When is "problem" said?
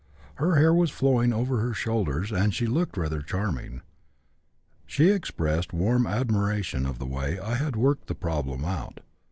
8.15-8.65